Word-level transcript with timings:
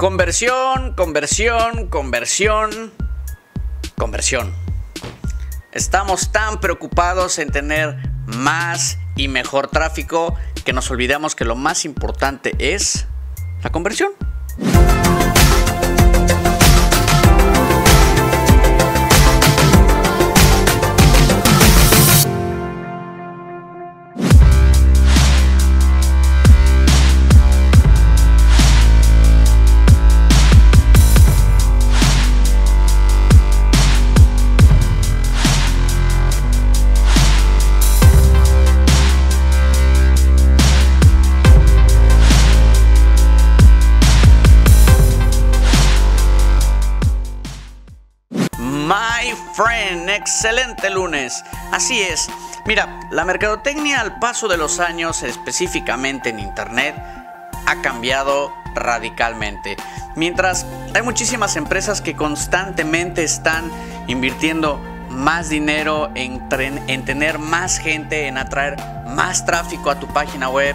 Conversión, 0.00 0.94
conversión, 0.94 1.88
conversión, 1.88 2.90
conversión. 3.98 4.50
Estamos 5.72 6.32
tan 6.32 6.58
preocupados 6.58 7.38
en 7.38 7.50
tener 7.50 7.98
más 8.24 8.96
y 9.14 9.28
mejor 9.28 9.68
tráfico 9.68 10.34
que 10.64 10.72
nos 10.72 10.90
olvidamos 10.90 11.34
que 11.34 11.44
lo 11.44 11.54
más 11.54 11.84
importante 11.84 12.54
es 12.58 13.08
la 13.62 13.68
conversión. 13.68 14.12
My 48.90 49.32
friend, 49.52 50.10
excelente 50.10 50.90
lunes. 50.90 51.44
Así 51.70 52.00
es. 52.02 52.28
Mira, 52.66 52.98
la 53.12 53.24
mercadotecnia 53.24 54.00
al 54.00 54.18
paso 54.18 54.48
de 54.48 54.56
los 54.56 54.80
años, 54.80 55.22
específicamente 55.22 56.30
en 56.30 56.40
Internet, 56.40 56.96
ha 57.66 57.82
cambiado 57.82 58.52
radicalmente. 58.74 59.76
Mientras 60.16 60.66
hay 60.92 61.02
muchísimas 61.02 61.54
empresas 61.54 62.00
que 62.00 62.16
constantemente 62.16 63.22
están 63.22 63.70
invirtiendo 64.08 64.80
más 65.08 65.48
dinero 65.48 66.10
en, 66.16 66.42
en 66.88 67.04
tener 67.04 67.38
más 67.38 67.78
gente, 67.78 68.26
en 68.26 68.38
atraer 68.38 68.74
más 69.06 69.46
tráfico 69.46 69.92
a 69.92 70.00
tu 70.00 70.08
página 70.08 70.48
web 70.48 70.74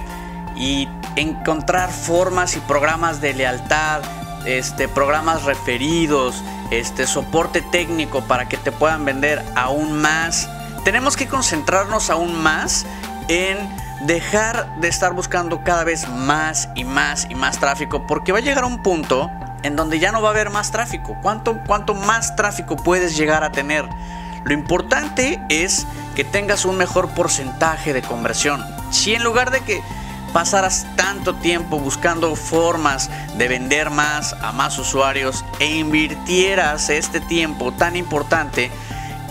y 0.56 0.88
encontrar 1.18 1.92
formas 1.92 2.56
y 2.56 2.62
programas 2.62 3.20
de 3.20 3.34
lealtad, 3.34 4.04
este, 4.46 4.88
programas 4.88 5.44
referidos, 5.44 6.44
este, 6.72 7.08
soporte 7.08 7.62
técnico 7.62 8.22
para 8.22 8.48
que 8.48 8.58
te 8.58 8.72
puedan 8.72 9.06
vender 9.06 9.44
aún 9.56 10.02
más. 10.02 10.50
Tenemos 10.84 11.18
que 11.18 11.28
concentrarnos 11.28 12.10
aún 12.10 12.42
más 12.42 12.86
en 13.28 13.58
dejar 14.06 14.80
de 14.80 14.88
estar 14.88 15.14
buscando 15.14 15.64
cada 15.64 15.84
vez 15.84 16.08
más 16.10 16.70
y 16.76 16.84
más 16.84 17.28
y 17.30 17.36
más 17.36 17.60
tráfico 17.60 18.06
porque 18.06 18.32
va 18.32 18.40
a 18.40 18.42
llegar 18.42 18.66
un 18.66 18.84
punto 18.84 19.32
en 19.64 19.76
donde 19.76 20.00
ya 20.00 20.12
no 20.12 20.22
va 20.22 20.30
a 20.30 20.32
haber 20.32 20.52
más 20.52 20.72
tráfico. 20.72 21.18
¿Cuánto, 21.24 21.60
cuánto 21.66 21.96
más 21.96 22.36
tráfico 22.36 22.76
puedes 22.76 23.18
llegar 23.18 23.44
a 23.44 23.52
tener? 23.52 23.90
Lo 24.44 24.54
importante 24.54 25.42
es 25.50 25.88
que 26.16 26.24
tengas 26.24 26.66
un 26.66 26.78
mejor 26.78 27.10
porcentaje 27.10 27.94
de 27.94 28.04
conversión. 28.04 28.64
Si 28.92 29.16
en 29.16 29.24
lugar 29.24 29.50
de 29.50 29.62
que 29.62 29.82
pasaras 30.36 30.86
tanto 30.98 31.34
tiempo 31.36 31.80
buscando 31.80 32.36
formas 32.36 33.10
de 33.38 33.48
vender 33.48 33.90
más 33.90 34.34
a 34.42 34.52
más 34.52 34.78
usuarios 34.78 35.46
e 35.60 35.78
invirtieras 35.78 36.90
este 36.90 37.22
tiempo 37.22 37.72
tan 37.72 37.96
importante 37.96 38.70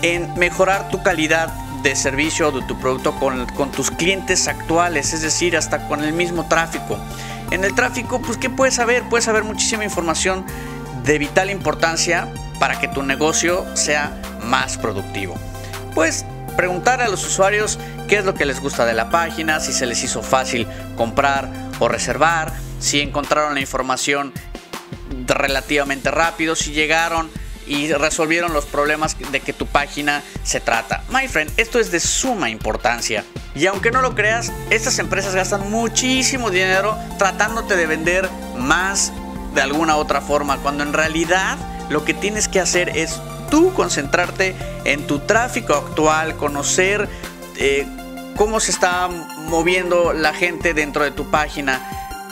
en 0.01 0.33
mejorar 0.33 0.89
tu 0.89 1.03
calidad 1.03 1.49
de 1.83 1.95
servicio 1.95 2.51
de 2.51 2.63
tu 2.63 2.79
producto 2.79 3.13
con, 3.19 3.45
con, 3.53 3.71
tus 3.71 3.91
clientes 3.91 4.47
actuales, 4.47 5.13
es 5.13 5.21
decir, 5.21 5.55
hasta 5.55 5.87
con 5.87 6.03
el 6.03 6.11
mismo 6.11 6.47
tráfico. 6.47 6.97
En 7.51 7.63
el 7.63 7.75
tráfico, 7.75 8.19
pues, 8.19 8.39
¿qué 8.39 8.49
puedes 8.49 8.73
saber? 8.73 9.03
Puedes 9.07 9.25
saber 9.25 9.43
muchísima 9.43 9.83
información 9.83 10.43
de 11.03 11.19
vital 11.19 11.51
importancia 11.51 12.27
para 12.59 12.79
que 12.79 12.87
tu 12.87 13.03
negocio 13.03 13.63
sea 13.75 14.19
más 14.41 14.79
productivo. 14.79 15.35
Pues 15.93 16.25
preguntar 16.55 17.01
a 17.01 17.07
los 17.07 17.25
usuarios 17.25 17.79
qué 18.07 18.17
es 18.17 18.25
lo 18.25 18.33
que 18.33 18.45
les 18.45 18.59
gusta 18.59 18.85
de 18.85 18.93
la 18.93 19.09
página, 19.09 19.59
si 19.59 19.73
se 19.73 19.85
les 19.85 20.03
hizo 20.03 20.21
fácil 20.21 20.67
comprar 20.95 21.49
o 21.79 21.87
reservar, 21.87 22.53
si 22.79 23.01
encontraron 23.01 23.53
la 23.53 23.59
información 23.59 24.33
relativamente 25.27 26.11
rápido, 26.11 26.55
si 26.55 26.71
llegaron 26.71 27.29
y 27.67 27.91
resolvieron 27.93 28.53
los 28.53 28.65
problemas 28.65 29.17
de 29.31 29.39
que 29.39 29.53
tu 29.53 29.65
página 29.65 30.21
se 30.43 30.59
trata. 30.59 31.03
My 31.09 31.27
friend, 31.27 31.51
esto 31.57 31.79
es 31.79 31.91
de 31.91 31.99
suma 31.99 32.49
importancia. 32.49 33.23
Y 33.55 33.65
aunque 33.67 33.91
no 33.91 34.01
lo 34.01 34.15
creas, 34.15 34.51
estas 34.69 34.99
empresas 34.99 35.33
gastan 35.33 35.71
muchísimo 35.71 36.51
dinero 36.51 36.97
tratándote 37.17 37.75
de 37.75 37.87
vender 37.87 38.29
más 38.57 39.11
de 39.53 39.61
alguna 39.61 39.95
otra 39.95 40.21
forma, 40.21 40.57
cuando 40.57 40.83
en 40.83 40.93
realidad 40.93 41.57
lo 41.89 42.03
que 42.03 42.13
tienes 42.13 42.47
que 42.47 42.59
hacer 42.59 42.89
es 42.97 43.19
tú 43.47 43.73
concentrarte 43.73 44.55
en 44.83 45.07
tu 45.07 45.19
tráfico 45.19 45.73
actual, 45.73 46.35
conocer 46.35 47.09
eh, 47.57 47.85
cómo 48.35 48.59
se 48.59 48.71
está 48.71 49.07
moviendo 49.49 50.13
la 50.13 50.33
gente 50.33 50.73
dentro 50.73 51.03
de 51.03 51.11
tu 51.11 51.29
página, 51.31 51.81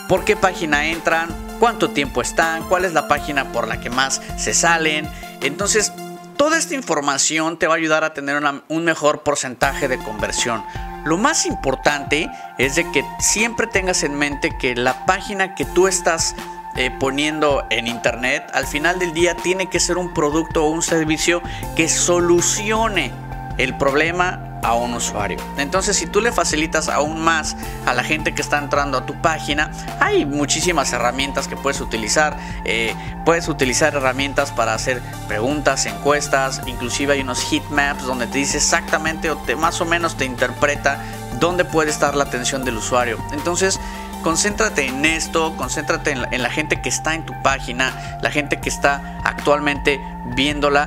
por 0.08 0.24
qué 0.24 0.36
página 0.36 0.86
entran, 0.86 1.28
cuánto 1.58 1.90
tiempo 1.90 2.22
están, 2.22 2.68
cuál 2.68 2.84
es 2.84 2.92
la 2.92 3.08
página 3.08 3.52
por 3.52 3.68
la 3.68 3.80
que 3.80 3.90
más 3.90 4.20
se 4.36 4.54
salen. 4.54 5.08
Entonces, 5.40 5.92
toda 6.36 6.58
esta 6.58 6.74
información 6.74 7.58
te 7.58 7.66
va 7.66 7.74
a 7.74 7.76
ayudar 7.76 8.04
a 8.04 8.12
tener 8.12 8.42
un 8.68 8.84
mejor 8.84 9.22
porcentaje 9.22 9.88
de 9.88 9.98
conversión. 9.98 10.62
Lo 11.04 11.18
más 11.18 11.46
importante 11.46 12.30
es 12.58 12.76
de 12.76 12.90
que 12.90 13.04
siempre 13.18 13.66
tengas 13.66 14.02
en 14.04 14.14
mente 14.14 14.56
que 14.58 14.74
la 14.74 15.04
página 15.04 15.54
que 15.54 15.64
tú 15.66 15.86
estás 15.86 16.34
eh, 16.76 16.90
poniendo 16.90 17.66
en 17.70 17.86
internet, 17.86 18.50
al 18.52 18.66
final 18.66 18.98
del 18.98 19.12
día 19.14 19.34
tiene 19.34 19.68
que 19.68 19.80
ser 19.80 19.98
un 19.98 20.12
producto 20.12 20.64
o 20.64 20.70
un 20.70 20.82
servicio 20.82 21.42
que 21.76 21.88
solucione 21.88 23.12
el 23.58 23.76
problema 23.76 24.54
a 24.64 24.74
un 24.74 24.94
usuario. 24.94 25.38
Entonces, 25.58 25.96
si 25.96 26.06
tú 26.06 26.20
le 26.20 26.32
facilitas 26.32 26.88
aún 26.88 27.20
más 27.20 27.54
a 27.84 27.92
la 27.92 28.02
gente 28.02 28.34
que 28.34 28.40
está 28.40 28.58
entrando 28.58 28.96
a 28.98 29.06
tu 29.06 29.14
página, 29.20 29.70
hay 30.00 30.24
muchísimas 30.24 30.92
herramientas 30.92 31.46
que 31.46 31.56
puedes 31.56 31.80
utilizar. 31.80 32.36
Eh, 32.64 32.94
puedes 33.24 33.46
utilizar 33.48 33.94
herramientas 33.94 34.52
para 34.52 34.74
hacer 34.74 35.02
preguntas, 35.28 35.84
encuestas, 35.86 36.62
inclusive 36.66 37.12
hay 37.12 37.20
unos 37.20 37.42
heat 37.42 37.64
maps 37.70 38.04
donde 38.04 38.26
te 38.26 38.38
dice 38.38 38.56
exactamente 38.56 39.30
o 39.30 39.36
te, 39.36 39.54
más 39.54 39.80
o 39.80 39.84
menos 39.84 40.16
te 40.16 40.24
interpreta 40.24 40.98
dónde 41.38 41.64
puede 41.64 41.90
estar 41.90 42.14
la 42.16 42.24
atención 42.24 42.64
del 42.64 42.78
usuario. 42.78 43.18
Entonces, 43.32 43.78
concéntrate 44.24 44.86
en 44.86 45.04
esto, 45.04 45.54
concéntrate 45.56 46.10
en 46.10 46.22
la, 46.22 46.28
en 46.32 46.42
la, 46.42 46.50
gente 46.50 46.80
que 46.80 46.88
está 46.88 47.14
en 47.14 47.24
tu 47.24 47.34
página, 47.42 48.18
la 48.22 48.30
gente 48.30 48.58
que 48.58 48.70
está 48.70 49.20
actualmente 49.22 50.00
viéndola 50.34 50.86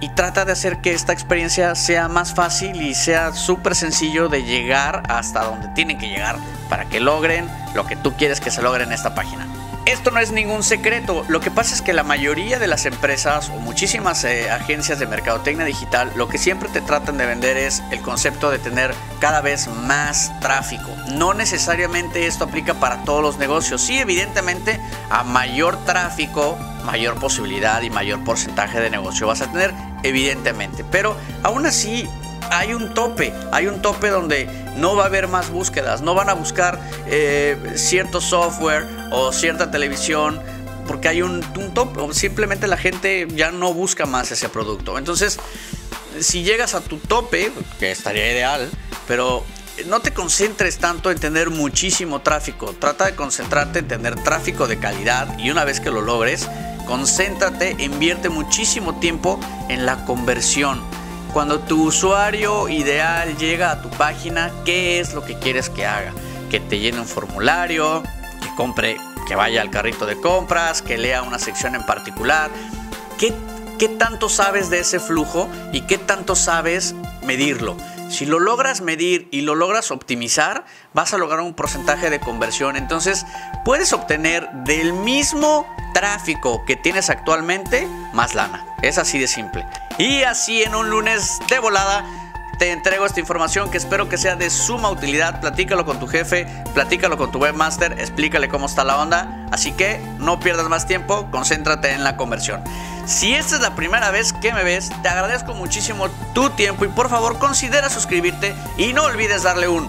y 0.00 0.08
trata 0.10 0.44
de 0.44 0.52
hacer 0.52 0.78
que 0.78 0.94
esta 0.94 1.12
experiencia 1.12 1.74
sea 1.74 2.06
más 2.08 2.32
fácil 2.32 2.80
y 2.80 2.94
sea 2.94 3.32
súper 3.32 3.74
sencillo 3.74 4.28
de 4.28 4.44
llegar 4.44 5.02
hasta 5.08 5.44
donde 5.44 5.68
tienen 5.74 5.98
que 5.98 6.08
llegar 6.08 6.36
para 6.70 6.84
que 6.84 7.00
logren 7.00 7.50
lo 7.74 7.84
que 7.84 7.96
tú 7.96 8.14
quieres 8.14 8.40
que 8.40 8.52
se 8.52 8.62
logre 8.62 8.84
en 8.84 8.92
esta 8.92 9.12
página. 9.12 9.46
Esto 9.88 10.10
no 10.10 10.20
es 10.20 10.32
ningún 10.32 10.62
secreto, 10.62 11.24
lo 11.28 11.40
que 11.40 11.50
pasa 11.50 11.74
es 11.74 11.80
que 11.80 11.94
la 11.94 12.02
mayoría 12.02 12.58
de 12.58 12.66
las 12.66 12.84
empresas 12.84 13.48
o 13.48 13.54
muchísimas 13.54 14.22
eh, 14.24 14.50
agencias 14.50 14.98
de 14.98 15.06
mercadotecnia 15.06 15.64
digital 15.64 16.12
lo 16.14 16.28
que 16.28 16.36
siempre 16.36 16.68
te 16.68 16.82
tratan 16.82 17.16
de 17.16 17.24
vender 17.24 17.56
es 17.56 17.82
el 17.90 18.02
concepto 18.02 18.50
de 18.50 18.58
tener 18.58 18.92
cada 19.18 19.40
vez 19.40 19.66
más 19.66 20.30
tráfico. 20.40 20.90
No 21.12 21.32
necesariamente 21.32 22.26
esto 22.26 22.44
aplica 22.44 22.74
para 22.74 23.02
todos 23.04 23.22
los 23.22 23.38
negocios, 23.38 23.80
sí 23.80 23.98
evidentemente 23.98 24.78
a 25.08 25.24
mayor 25.24 25.82
tráfico, 25.86 26.58
mayor 26.84 27.18
posibilidad 27.18 27.80
y 27.80 27.88
mayor 27.88 28.22
porcentaje 28.24 28.82
de 28.82 28.90
negocio 28.90 29.26
vas 29.26 29.40
a 29.40 29.50
tener, 29.50 29.72
evidentemente, 30.02 30.84
pero 30.84 31.16
aún 31.42 31.64
así 31.64 32.06
hay 32.50 32.74
un 32.74 32.92
tope, 32.92 33.32
hay 33.52 33.66
un 33.66 33.80
tope 33.80 34.08
donde 34.08 34.48
no 34.76 34.96
va 34.96 35.04
a 35.04 35.06
haber 35.06 35.28
más 35.28 35.48
búsquedas, 35.50 36.02
no 36.02 36.14
van 36.14 36.28
a 36.28 36.34
buscar 36.34 36.78
eh, 37.06 37.72
cierto 37.74 38.20
software 38.20 38.97
o 39.10 39.32
cierta 39.32 39.70
televisión 39.70 40.40
porque 40.86 41.08
hay 41.08 41.22
un, 41.22 41.42
tope, 41.74 42.00
o 42.00 42.12
simplemente 42.14 42.66
la 42.66 42.78
gente 42.78 43.28
ya 43.34 43.50
no 43.50 43.74
busca 43.74 44.06
más 44.06 44.30
ese 44.32 44.48
producto. 44.48 44.96
Entonces, 44.96 45.38
si 46.18 46.42
llegas 46.42 46.74
a 46.74 46.80
tu 46.80 46.96
tope, 46.96 47.52
que 47.78 47.90
estaría 47.90 48.32
ideal, 48.32 48.70
pero 49.06 49.44
no 49.86 50.00
te 50.00 50.12
concentres 50.12 50.78
tanto 50.78 51.10
en 51.10 51.18
tener 51.18 51.50
muchísimo 51.50 52.22
tráfico, 52.22 52.74
trata 52.78 53.04
de 53.04 53.14
concentrarte 53.14 53.80
en 53.80 53.88
tener 53.88 54.14
tráfico 54.24 54.66
de 54.66 54.78
calidad 54.78 55.38
y 55.38 55.50
una 55.50 55.64
vez 55.64 55.78
que 55.78 55.90
lo 55.90 56.00
logres, 56.00 56.48
concéntrate, 56.86 57.76
invierte 57.78 58.30
muchísimo 58.30 58.98
tiempo 58.98 59.38
en 59.68 59.84
la 59.84 60.06
conversión 60.06 60.82
cuando 61.32 61.60
tu 61.60 61.84
usuario 61.84 62.68
ideal 62.68 63.36
llega 63.36 63.70
a 63.70 63.82
tu 63.82 63.90
página, 63.90 64.50
¿qué 64.64 64.98
es 64.98 65.14
lo 65.14 65.24
que 65.24 65.38
quieres 65.38 65.68
que 65.68 65.86
haga? 65.86 66.12
Que 66.50 66.58
te 66.58 66.78
llene 66.78 67.00
un 67.00 67.06
formulario, 67.06 68.02
compre, 68.58 68.96
que 69.28 69.36
vaya 69.36 69.62
al 69.62 69.70
carrito 69.70 70.04
de 70.04 70.20
compras, 70.20 70.82
que 70.82 70.98
lea 70.98 71.22
una 71.22 71.38
sección 71.38 71.76
en 71.76 71.86
particular. 71.86 72.50
¿Qué, 73.16 73.32
qué 73.78 73.88
tanto 73.88 74.28
sabes 74.28 74.68
de 74.68 74.80
ese 74.80 74.98
flujo 74.98 75.48
y 75.72 75.82
qué 75.82 75.96
tanto 75.96 76.34
sabes 76.34 76.96
medirlo? 77.22 77.76
Si 78.10 78.26
lo 78.26 78.40
logras 78.40 78.80
medir 78.80 79.28
y 79.30 79.42
lo 79.42 79.54
logras 79.54 79.92
optimizar, 79.92 80.64
vas 80.92 81.14
a 81.14 81.18
lograr 81.18 81.40
un 81.40 81.54
porcentaje 81.54 82.10
de 82.10 82.18
conversión. 82.18 82.74
Entonces, 82.74 83.24
puedes 83.64 83.92
obtener 83.92 84.50
del 84.64 84.92
mismo 84.92 85.64
tráfico 85.94 86.64
que 86.66 86.74
tienes 86.74 87.10
actualmente, 87.10 87.86
más 88.12 88.34
lana. 88.34 88.66
Es 88.82 88.98
así 88.98 89.20
de 89.20 89.28
simple. 89.28 89.64
Y 89.98 90.24
así 90.24 90.64
en 90.64 90.74
un 90.74 90.90
lunes 90.90 91.38
de 91.48 91.60
volada 91.60 92.04
te 92.58 92.72
entrego 92.72 93.06
esta 93.06 93.20
información 93.20 93.70
que 93.70 93.78
espero 93.78 94.08
que 94.08 94.18
sea 94.18 94.34
de 94.34 94.50
suma 94.50 94.90
utilidad. 94.90 95.40
Platícalo 95.40 95.86
con 95.86 96.00
tu 96.00 96.08
jefe, 96.08 96.46
platícalo 96.74 97.16
con 97.16 97.30
tu 97.30 97.38
webmaster, 97.38 97.92
explícale 97.92 98.48
cómo 98.48 98.66
está 98.66 98.82
la 98.82 98.98
onda. 98.98 99.46
Así 99.52 99.72
que 99.72 100.00
no 100.18 100.40
pierdas 100.40 100.68
más 100.68 100.86
tiempo, 100.86 101.28
concéntrate 101.30 101.92
en 101.92 102.02
la 102.02 102.16
conversión. 102.16 102.62
Si 103.06 103.32
esta 103.32 103.56
es 103.56 103.62
la 103.62 103.76
primera 103.76 104.10
vez 104.10 104.32
que 104.32 104.52
me 104.52 104.64
ves, 104.64 104.90
te 105.02 105.08
agradezco 105.08 105.54
muchísimo 105.54 106.08
tu 106.34 106.50
tiempo 106.50 106.84
y 106.84 106.88
por 106.88 107.08
favor 107.08 107.38
considera 107.38 107.88
suscribirte 107.88 108.54
y 108.76 108.92
no 108.92 109.04
olvides 109.04 109.44
darle 109.44 109.68
un 109.68 109.88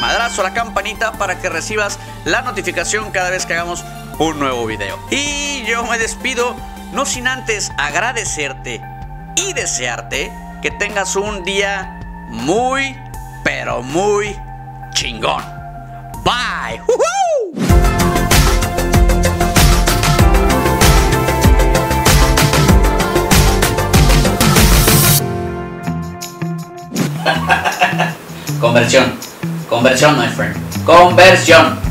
madrazo 0.00 0.42
a 0.42 0.44
la 0.44 0.54
campanita 0.54 1.12
para 1.12 1.40
que 1.40 1.48
recibas 1.48 1.98
la 2.24 2.42
notificación 2.42 3.10
cada 3.10 3.30
vez 3.30 3.46
que 3.46 3.54
hagamos 3.54 3.84
un 4.18 4.38
nuevo 4.38 4.64
video. 4.64 4.98
Y 5.10 5.64
yo 5.64 5.84
me 5.86 5.98
despido, 5.98 6.54
no 6.92 7.04
sin 7.04 7.26
antes 7.26 7.72
agradecerte 7.76 8.80
y 9.36 9.52
desearte 9.52 10.32
que 10.62 10.70
tengas 10.70 11.16
un 11.16 11.44
día 11.44 11.95
muy, 12.28 12.96
pero 13.44 13.82
muy 13.82 14.36
chingón. 14.94 15.42
Bye. 16.24 16.80
Conversión. 28.60 29.12
Conversión, 29.68 30.18
my 30.18 30.28
friend. 30.28 30.56
Conversión. 30.84 31.85